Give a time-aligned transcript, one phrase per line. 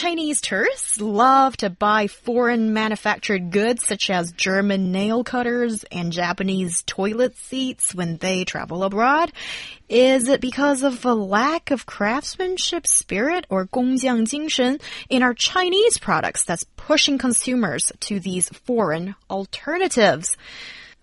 [0.00, 6.82] Chinese tourists love to buy foreign manufactured goods such as German nail cutters and Japanese
[6.82, 9.32] toilet seats when they travel abroad.
[9.88, 16.44] Is it because of a lack of craftsmanship spirit or 工匠精神 in our Chinese products
[16.44, 20.36] that's pushing consumers to these foreign alternatives?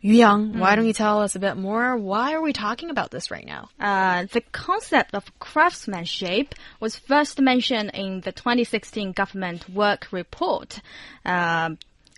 [0.01, 1.97] Yu Yang, why don't you tell us a bit more?
[1.97, 3.69] Why are we talking about this right now?
[3.81, 10.81] Uh, the concept of craftsmanship was first mentioned in the 2016 government work report.
[11.25, 11.71] Uh,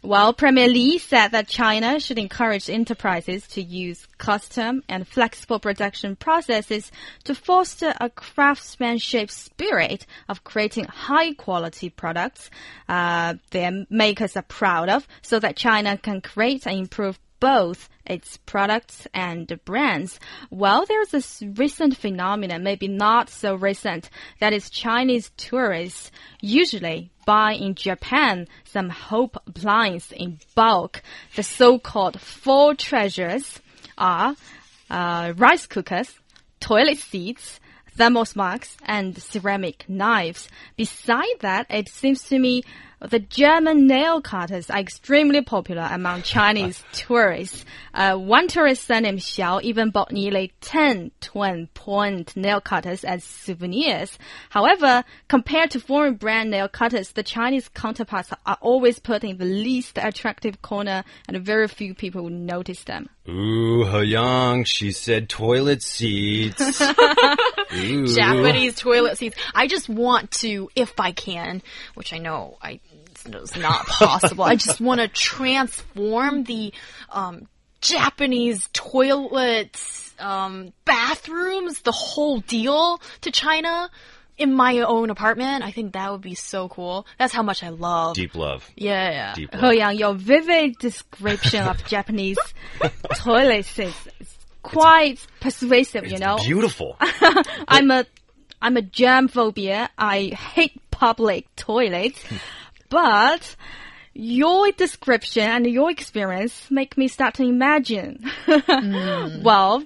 [0.03, 6.17] well, Premier Li said that China should encourage enterprises to use custom and flexible production
[6.17, 6.91] processes
[7.25, 12.51] to foster a craftsmanship spirit of creating high quality products
[12.89, 18.37] uh, their makers are proud of so that China can create and improve both its
[18.39, 20.21] products and brands.
[20.51, 24.11] Well, there's this recent phenomenon, maybe not so recent,
[24.41, 26.11] that is Chinese tourists
[26.41, 31.03] usually buy in Japan some Hope appliance in bulk.
[31.37, 33.61] The so-called four treasures
[33.97, 34.35] are
[34.91, 36.13] uh, rice cookers,
[36.59, 37.61] toilet seats,
[37.97, 40.49] thermos mugs, and ceramic knives.
[40.77, 42.63] Beside that, it seems to me
[43.09, 47.65] the German nail cutters are extremely popular among Chinese tourists.
[47.95, 54.19] Uh, one tourist named Xiao even bought nearly 10 twin point nail cutters as souvenirs.
[54.51, 59.47] However, compared to foreign brand nail cutters, the Chinese counterparts are always put in the
[59.47, 63.09] least attractive corner and very few people notice them.
[63.29, 66.61] Ooh, Young, she said toilet seats.
[67.73, 68.07] Ooh.
[68.15, 69.37] Japanese toilet seats.
[69.55, 71.63] I just want to, if I can,
[71.95, 72.81] which I know I
[73.35, 74.45] it's not possible.
[74.45, 76.73] I just want to transform the
[77.11, 77.49] um,
[77.81, 83.91] Japanese toilets, um, bathrooms, the whole deal to China
[84.37, 85.63] in my own apartment.
[85.63, 87.07] I think that would be so cool.
[87.19, 88.17] That's how much I love.
[88.17, 88.69] Deep love.
[88.75, 89.35] Yeah, yeah.
[89.35, 89.73] Deep love.
[89.73, 92.39] He Yang, your vivid description of Japanese
[93.17, 96.37] toilets is is quite persuasive, you know.
[96.39, 96.97] beautiful.
[97.69, 98.07] I'm a
[98.63, 99.91] I'm a germ phobia.
[99.97, 102.23] I hate public toilets.
[102.91, 103.57] but
[104.13, 108.31] your description and your experience make me start to imagine.
[109.43, 109.85] well,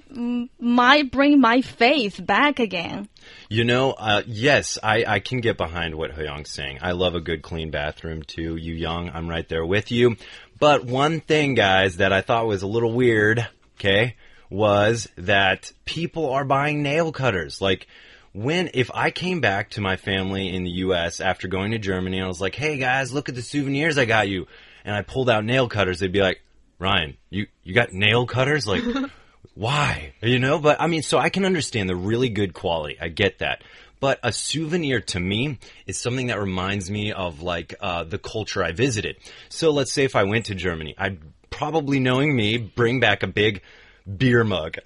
[0.59, 3.07] might bring my faith back again.
[3.49, 6.79] You know, uh, yes, I, I can get behind what He Yang's saying.
[6.81, 8.55] I love a good clean bathroom too.
[8.55, 10.17] Yu Yang, I'm right there with you.
[10.59, 14.15] But one thing, guys, that I thought was a little weird, okay,
[14.49, 17.61] was that people are buying nail cutters.
[17.61, 17.87] Like,
[18.35, 22.17] when, if I came back to my family in the US after going to Germany
[22.17, 24.47] and I was like, hey guys, look at the souvenirs I got you,
[24.83, 26.41] and I pulled out nail cutters, they'd be like,
[26.77, 28.67] Ryan, you, you got nail cutters?
[28.67, 28.83] Like,
[29.53, 30.13] why?
[30.21, 32.97] You know, but I mean, so I can understand the really good quality.
[32.99, 33.63] I get that.
[34.01, 35.57] But a souvenir to me
[35.87, 39.15] is something that reminds me of like uh, the culture I visited.
[39.47, 41.19] So let's say if I went to Germany, I'd
[41.49, 43.61] probably, knowing me, bring back a big
[44.05, 44.77] beer mug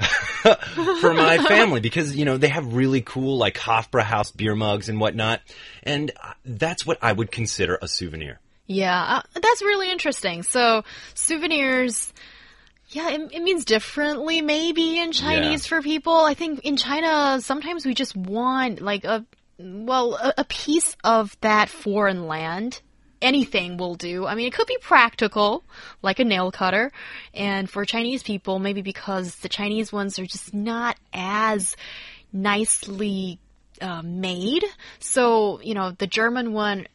[1.01, 4.99] for my family because you know they have really cool like Hofbrauhaus beer mugs and
[4.99, 5.41] whatnot,
[5.83, 6.11] and
[6.45, 8.39] that's what I would consider a souvenir.
[8.67, 10.43] Yeah, uh, that's really interesting.
[10.43, 10.83] So,
[11.15, 12.13] souvenirs,
[12.89, 15.69] yeah, it, it means differently maybe in Chinese Yeah.
[15.69, 16.13] for people.
[16.15, 19.25] I think in China, sometimes we just want like a,
[19.57, 22.79] well, a, a piece of that foreign land.
[23.21, 24.25] Anything will do.
[24.25, 25.63] I mean, it could be practical,
[26.01, 26.91] like a nail cutter.
[27.33, 31.75] And for Chinese people, maybe because the Chinese ones are just not as
[32.31, 33.39] nicely
[33.81, 34.63] uh, made.
[34.99, 36.87] So, you know, the German one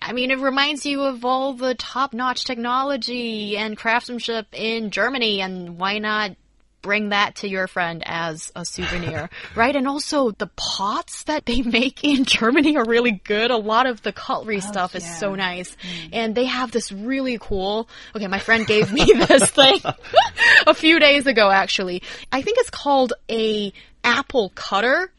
[0.00, 5.40] I mean, it reminds you of all the top notch technology and craftsmanship in Germany,
[5.40, 6.36] and why not
[6.82, 9.74] bring that to your friend as a souvenir, right?
[9.74, 13.50] And also, the pots that they make in Germany are really good.
[13.50, 15.76] A lot of the cutlery stuff is so nice.
[16.12, 19.80] And they have this really cool, okay, my friend gave me this thing
[20.66, 22.02] a few days ago, actually.
[22.30, 23.72] I think it's called a
[24.04, 25.12] apple cutter.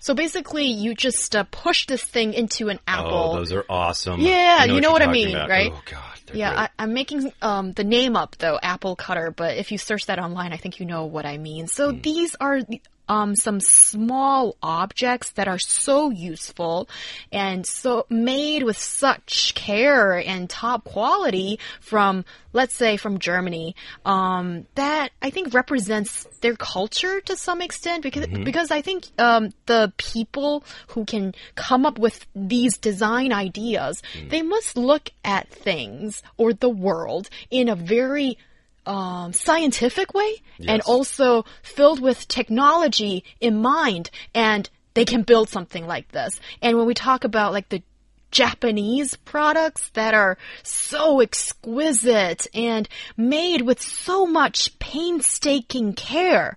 [0.00, 3.32] So basically, you just uh, push this thing into an apple.
[3.32, 4.20] Oh, those are awesome.
[4.20, 5.48] Yeah, I you know you're what I mean, about.
[5.48, 5.72] right?
[5.74, 6.13] Oh god.
[6.26, 6.58] They're Yeah, great.
[6.58, 9.30] I, I'm making um, the name up though, apple cutter.
[9.30, 11.66] But if you search that online, I think you know what I mean.
[11.66, 11.98] So Hmm.
[12.02, 12.60] these are
[13.08, 16.88] um, some small objects that are so useful
[17.32, 23.74] and so made with such care and top quality from, let's say, from Germany,
[24.04, 29.50] um, that I think represents their culture to some extent because, because I think, um,
[29.66, 36.22] the people who can come up with these design ideas, they must look at things
[36.36, 38.38] or the world in a very
[38.86, 45.86] um, scientific way and also filled with technology in mind and they can build something
[45.86, 46.40] like this.
[46.62, 47.82] And when we talk about like the
[48.30, 56.56] Japanese products that are so exquisite and made with so much painstaking care,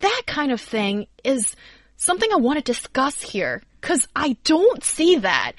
[0.00, 1.54] that kind of thing is
[1.96, 5.52] something I want to discuss here because I don't see that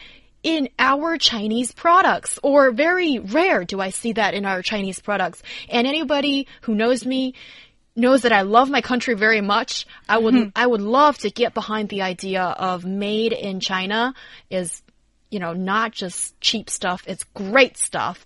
[0.44, 5.41] in our Chinese products or very rare do I see that in our Chinese products.
[5.69, 7.33] And anybody who knows me
[7.95, 9.86] knows that I love my country very much.
[10.07, 10.50] I would mm-hmm.
[10.56, 14.13] I would love to get behind the idea of made in China
[14.50, 14.81] is
[15.30, 18.25] you know not just cheap stuff, it's great stuff.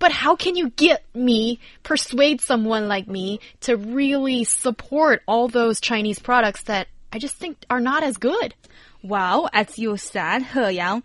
[0.00, 5.80] But how can you get me, persuade someone like me to really support all those
[5.80, 8.54] Chinese products that I just think are not as good?
[9.02, 11.04] Well, as you said, He Yang,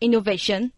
[0.00, 0.72] innovation,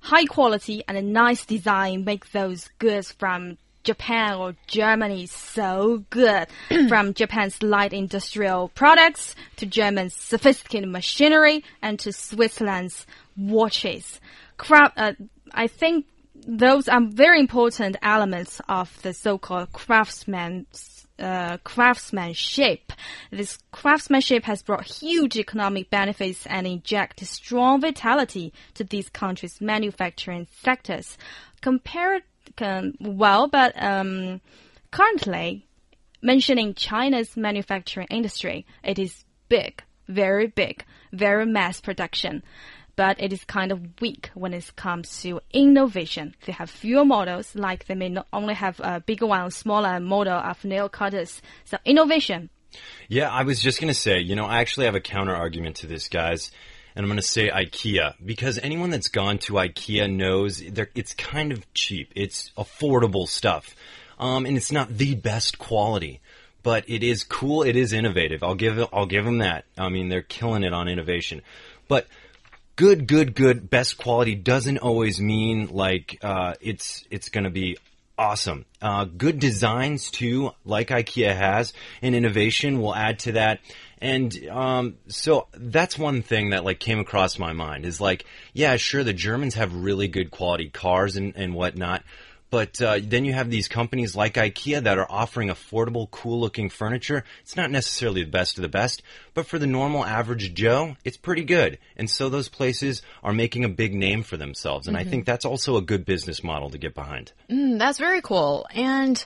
[0.00, 6.46] high quality and a nice design make those goods from Japan or Germany so good.
[6.88, 13.06] from Japan's light industrial products to German's sophisticated machinery and to Switzerland's
[13.36, 14.20] watches.
[14.56, 15.12] Craft, uh,
[15.52, 22.92] I think those are very important elements of the so-called craftsman's uh, craftsmanship.
[23.30, 30.48] This craftsmanship has brought huge economic benefits and injected strong vitality to these countries' manufacturing
[30.62, 31.16] sectors.
[31.60, 32.24] Compared,
[32.58, 34.40] um, well, but um,
[34.90, 35.64] currently,
[36.20, 42.42] mentioning China's manufacturing industry, it is big, very big, very mass production.
[43.02, 46.36] But it is kind of weak when it comes to innovation.
[46.46, 50.34] They have fewer models, like they may not only have a bigger one, smaller model
[50.34, 51.42] of nail cutters.
[51.64, 52.48] So innovation,
[53.08, 55.74] Yeah, I was just going to say, you know, I actually have a counter argument
[55.78, 56.52] to this, guys.
[56.94, 61.50] And I'm going to say IKEA because anyone that's gone to IKEA knows it's kind
[61.50, 62.12] of cheap.
[62.14, 63.74] It's affordable stuff.
[64.20, 66.20] Um, and it's not the best quality,
[66.62, 67.64] but it is cool.
[67.64, 68.44] It is innovative.
[68.44, 69.64] I'll give, I'll give them that.
[69.76, 71.42] I mean, they're killing it on innovation.
[71.88, 72.06] But
[72.76, 77.76] good, good, good, best quality doesn't always mean like uh, it's it's going to be
[78.18, 78.64] awesome.
[78.80, 81.72] Uh, good designs too, like IKEA has,
[82.02, 83.60] and innovation will add to that.
[83.98, 88.76] And um, so that's one thing that like came across my mind is like, yeah,
[88.76, 92.02] sure, the Germans have really good quality cars and and whatnot.
[92.52, 97.24] But uh, then you have these companies like IKEA that are offering affordable, cool-looking furniture.
[97.40, 99.02] It's not necessarily the best of the best,
[99.32, 101.78] but for the normal average Joe, it's pretty good.
[101.96, 105.46] And so those places are making a big name for themselves, and I think that's
[105.46, 107.32] also a good business model to get behind.
[107.48, 108.66] Mm, that's very cool.
[108.74, 109.24] And,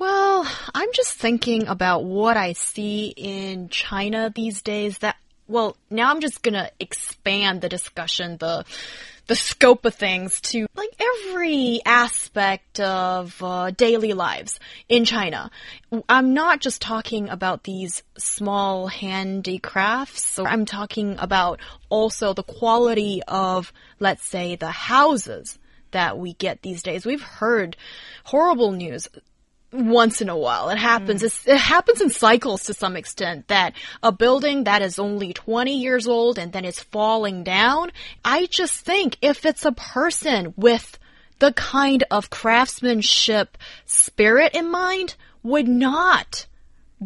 [0.00, 0.44] well,
[0.74, 5.14] I'm just thinking about what I see in China these days that,
[5.46, 8.64] well, now I'm just gonna expand the discussion, the,
[9.30, 15.52] the scope of things to like every aspect of uh, daily lives in China.
[16.08, 20.36] I'm not just talking about these small handicrafts.
[20.40, 21.60] I'm talking about
[21.90, 25.60] also the quality of, let's say, the houses
[25.92, 27.06] that we get these days.
[27.06, 27.76] We've heard
[28.24, 29.06] horrible news
[29.72, 30.70] once in a while.
[30.70, 31.22] It happens.
[31.22, 31.26] Mm.
[31.26, 35.78] It's, it happens in cycles to some extent that a building that is only 20
[35.78, 37.92] years old and then is falling down.
[38.24, 40.98] I just think if it's a person with
[41.38, 46.46] the kind of craftsmanship spirit in mind would not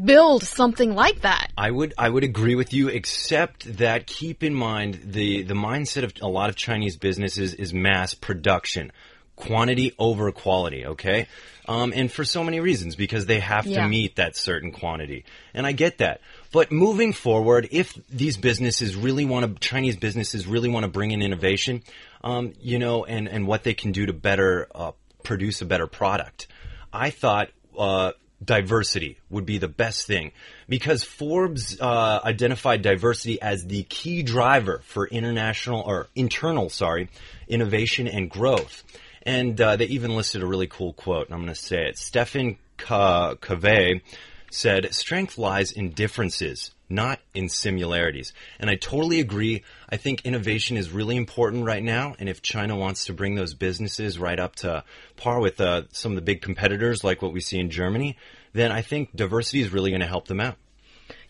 [0.03, 1.53] build something like that.
[1.57, 6.03] I would I would agree with you, except that keep in mind the the mindset
[6.03, 8.91] of a lot of Chinese businesses is mass production,
[9.37, 10.87] quantity over quality.
[10.87, 11.27] Okay,
[11.67, 13.83] um, and for so many reasons because they have Yeah.
[13.83, 16.21] to meet that certain quantity, and I get that.
[16.53, 21.11] But moving forward, if these businesses really want to, Chinese businesses really want to bring
[21.11, 21.83] in innovation,
[22.23, 25.87] um, you know, and and what they can do to better uh, produce a better
[25.87, 26.47] product,
[26.93, 27.49] I thought.
[27.79, 28.13] Uh,
[28.45, 30.31] diversity would be the best thing
[30.69, 37.09] because Forbes uh, identified diversity as the key driver for international or internal, sorry,
[37.49, 38.83] innovation and growth.
[39.25, 41.99] And uh, they even listed a really cool quote, and I'm going to say it.
[41.99, 44.03] Stephen Covey
[44.51, 48.35] said, "Strength lies in differences." Not in similarities.
[48.61, 49.65] And I totally agree.
[49.89, 52.15] I think innovation is really important right now.
[52.19, 54.85] And if China wants to bring those businesses right up to
[55.17, 58.19] par with uh, some of the big competitors, like what we see in Germany,
[58.53, 60.57] then I think diversity is really going to help them out.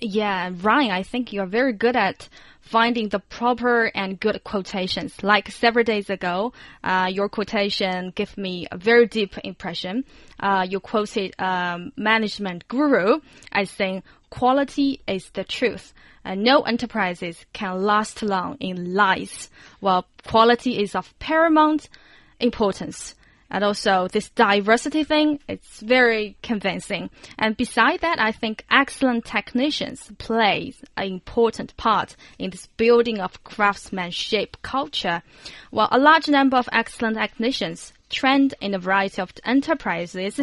[0.01, 2.29] Yeah, Ryan, I think you're very good at
[2.64, 5.23] finding the proper and good quotations.
[5.23, 6.52] Like several days ago,
[6.83, 10.04] uh, your quotation gave me a very deep impression.
[10.40, 13.21] Uh, you quoted um, management guru
[13.52, 15.92] as saying, "Quality is the truth."
[16.25, 21.90] And no enterprises can last long in lies, while quality is of paramount
[22.40, 23.14] importance.
[23.54, 27.08] And also this diversity thing, it's very convincing.
[27.38, 33.44] And beside that, I think excellent technicians play an important part in this building of
[33.44, 35.23] craftsmanship culture.
[35.70, 40.40] While a large number of excellent technicians trained in a variety of enterprises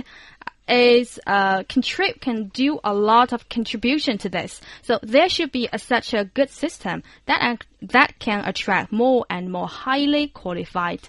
[0.69, 4.61] is uh, contrib- can do a lot of contribution to this.
[4.83, 9.51] So there should be a, such a good system that that can attract more and
[9.51, 11.01] more highly qualified,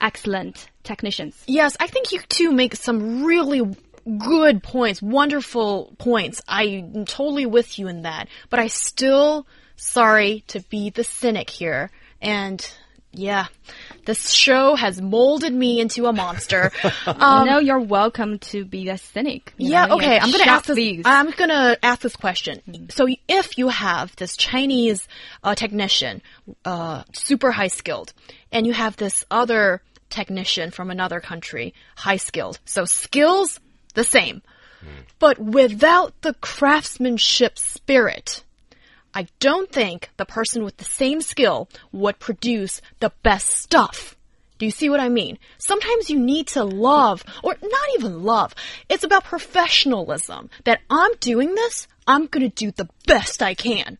[0.00, 1.40] excellent technicians.
[1.46, 3.76] Yes, I think you two make some really
[4.18, 6.42] good points, wonderful points.
[6.48, 8.28] I'm totally with you in that.
[8.50, 11.90] But I still, sorry to be the cynic here.
[12.20, 12.68] And
[13.12, 13.46] yeah,
[14.04, 16.72] this show has molded me into a monster.
[17.06, 19.52] Um, no, you're welcome to be a cynic.
[19.56, 20.18] yeah, know, okay.
[20.18, 20.76] I'm gonna ask this.
[20.76, 21.02] these.
[21.04, 22.88] I'm gonna ask this question.
[22.90, 25.08] So, if you have this Chinese
[25.42, 26.22] uh, technician,
[26.64, 28.12] uh, super high skilled,
[28.52, 33.60] and you have this other technician from another country, high skilled, so skills
[33.94, 34.42] the same,
[35.18, 38.42] but without the craftsmanship spirit.
[39.14, 44.14] I don't think the person with the same skill would produce the best stuff.
[44.58, 45.38] Do you see what I mean?
[45.58, 48.54] Sometimes you need to love, or not even love.
[48.88, 50.50] It's about professionalism.
[50.64, 53.98] That I'm doing this, I'm gonna do the best I can.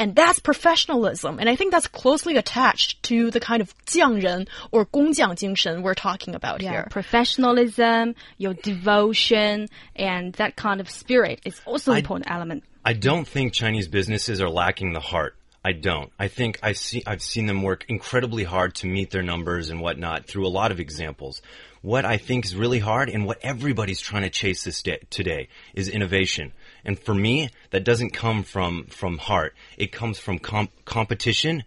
[0.00, 1.38] And that's professionalism.
[1.38, 6.60] And I think that's closely attached to the kind of 匠人 or 工匠精神we're talking about
[6.60, 6.88] yeah, here.
[6.90, 12.62] professionalism, your devotion, and that kind of spirit is also an important element.
[12.84, 15.34] I don't think Chinese businesses are lacking the heart.
[15.64, 16.12] I don't.
[16.16, 19.80] I think I see, I've seen them work incredibly hard to meet their numbers and
[19.80, 21.42] whatnot through a lot of examples.
[21.82, 25.48] What I think is really hard and what everybody's trying to chase this day, today
[25.74, 26.52] is innovation.
[26.83, 29.55] And for me, that doesn't come from, from heart.
[29.77, 31.63] It comes from comp- competition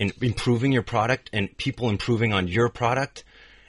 [0.00, 3.24] and improving your product and people improving on your product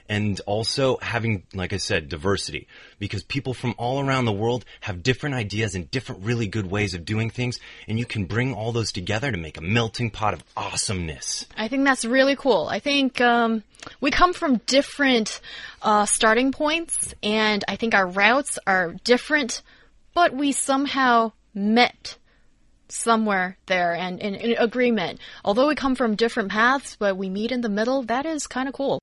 [0.08, 2.66] and also having, like I said, diversity.
[2.98, 6.94] Because people from all around the world have different ideas and different really good ways
[6.94, 10.34] of doing things, and you can bring all those together to make a melting pot
[10.34, 11.46] of awesomeness.
[11.56, 12.68] I think that's really cool.
[12.68, 13.62] I think um,
[14.00, 15.40] we come from different
[15.82, 19.62] uh, starting points, and I think our routes are different,
[20.18, 22.18] but we somehow met
[22.88, 25.20] somewhere there and in, agreement.
[25.44, 28.66] Although we come from different paths, but we meet in the middle, that is kind
[28.66, 28.98] of cool.